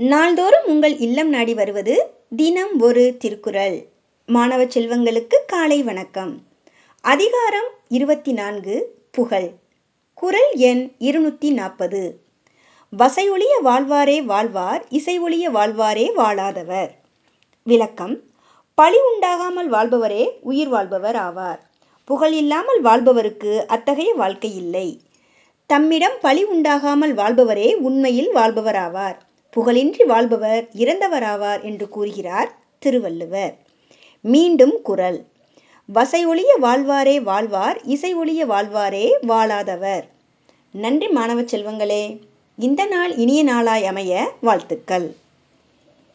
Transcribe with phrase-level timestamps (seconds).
[0.00, 3.86] நாள்தோறும் உங்கள் இல்லம் நாடி வருவது தினம் ஒரு திருக்குறள்.
[4.26, 6.42] மாணவ செல்வங்களுக்கு காலை வணக்கம்.
[7.00, 9.50] அதிகாரம் இருபத்தி நான்கு புகழ்.
[10.14, 12.20] குரல் எண் இருநூற்றி நாற்பது
[12.98, 16.90] வசையொழிய வாழ்வாரே வாழ்வார் இசை ஒழிய வாழ்வாரே வாழாதவர்.
[17.62, 18.20] விளக்கம்
[18.74, 21.58] பழி உண்டாகாமல் வாழ்பவரே உயிர் வாழ்பவர் ஆவார்.
[22.04, 25.00] புகழ் இல்லாமல் வாழ்பவருக்கு அத்தகைய வாழ்க்கை இல்லை.
[25.66, 29.26] தம்மிடம் பழி உண்டாகாமல் வாழ்பவரே உண்மையில் வாழ்பவராவார்
[29.56, 33.56] புகழின்றி வாழ்பவர் இறந்தவராவார் என்று கூறுகிறார் திருவள்ளுவர்.
[34.20, 35.24] மீண்டும் குரல்.
[35.86, 40.02] வசை ஒழிய வாழ்வாரே வாழ்வார் இசை ஒழிய வாழ்வாரே வாழாதவர்.
[40.72, 42.20] நன்றி மாணவ செல்வங்களே.
[42.56, 45.14] இந்த நாள் இனிய நாளாய் அமைய வாழ்த்துக்கள்.